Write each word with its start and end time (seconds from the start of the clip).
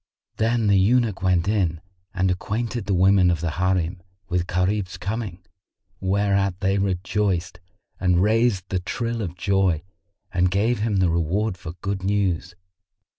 Then 0.37 0.65
the 0.65 0.79
eunuch 0.79 1.21
went 1.21 1.47
in 1.47 1.79
and 2.11 2.31
acquainted 2.31 2.87
the 2.87 2.93
women 2.95 3.29
of 3.29 3.39
the 3.39 3.51
Harim 3.51 4.01
with 4.29 4.47
Gharib's 4.47 4.97
coming, 4.97 5.45
whereat 5.99 6.59
they 6.59 6.79
rejoiced 6.79 7.59
and 7.99 8.19
raised 8.23 8.69
the 8.69 8.79
trill 8.79 9.21
of 9.21 9.35
joy 9.37 9.83
and 10.33 10.49
gave 10.49 10.79
him 10.79 10.95
the 10.97 11.11
reward 11.11 11.55
for 11.55 11.73
good 11.81 12.01
news. 12.03 12.55